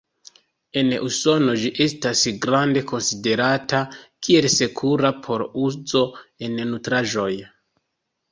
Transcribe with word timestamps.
En 0.81 0.87
Usono 1.07 1.53
ĝi 1.63 1.69
estas 1.85 2.21
grande 2.45 2.81
konsiderata 2.91 3.81
kiel 4.27 4.49
sekura 4.55 5.11
por 5.27 5.43
uzo 5.67 6.03
en 6.47 6.57
nutraĵoj. 6.73 7.31